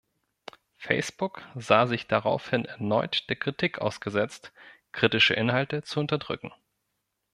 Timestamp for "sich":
1.85-2.07